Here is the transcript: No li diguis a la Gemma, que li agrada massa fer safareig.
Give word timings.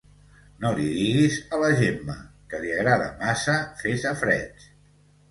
No 0.61 0.69
li 0.77 0.85
diguis 0.99 1.35
a 1.57 1.59
la 1.63 1.67
Gemma, 1.81 2.15
que 2.53 2.61
li 2.63 2.71
agrada 2.77 3.11
massa 3.19 3.59
fer 3.83 3.93
safareig. 4.05 4.65